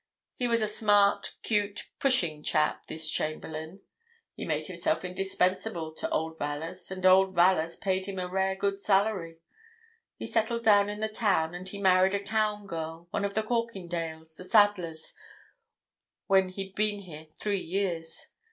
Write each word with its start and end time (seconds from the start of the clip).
He 0.33 0.47
was 0.47 0.63
a 0.63 0.67
smart, 0.67 1.35
cute, 1.43 1.87
pushing 1.99 2.41
chap, 2.41 2.87
this 2.87 3.07
Chamberlayne; 3.11 3.81
he 4.33 4.45
made 4.45 4.65
himself 4.65 5.05
indispensable 5.05 5.91
to 5.93 6.09
old 6.09 6.39
Vallas, 6.39 6.89
and 6.89 7.05
old 7.05 7.35
Vallas 7.35 7.75
paid 7.75 8.07
him 8.07 8.17
a 8.17 8.27
rare 8.27 8.55
good 8.55 8.79
salary. 8.81 9.37
He 10.17 10.25
settled 10.25 10.63
down 10.63 10.89
in 10.89 11.01
the 11.01 11.07
town, 11.07 11.53
and 11.53 11.69
he 11.69 11.77
married 11.79 12.15
a 12.15 12.19
town 12.19 12.65
girl, 12.65 13.09
one 13.11 13.23
of 13.23 13.35
the 13.35 13.43
Corkindales, 13.43 14.35
the 14.37 14.43
saddlers, 14.43 15.13
when 16.25 16.49
he'd 16.49 16.73
been 16.73 17.01
here 17.01 17.27
three 17.39 17.61
years. 17.61 18.29